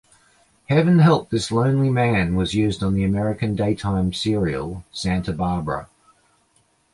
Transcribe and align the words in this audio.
"Heaven 0.67 0.97
Help 0.97 1.29
This 1.29 1.51
Lonely 1.51 1.91
Man" 1.91 2.33
was 2.33 2.55
used 2.55 2.81
on 2.81 2.95
the 2.95 3.03
American 3.03 3.55
daytime 3.55 4.13
serial 4.13 4.83
"Santa 4.91 5.31
Barbara". 5.31 5.89